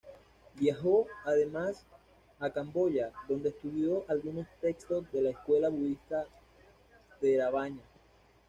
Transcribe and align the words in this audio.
Viajó 0.55 1.05
además 1.25 1.85
a 2.39 2.49
Camboya, 2.49 3.11
donde 3.29 3.49
estudió 3.49 4.03
algunos 4.09 4.47
textos 4.59 5.05
de 5.11 5.21
la 5.21 5.29
escuela 5.29 5.69
budista 5.69 6.25
Theravāda. 7.21 7.77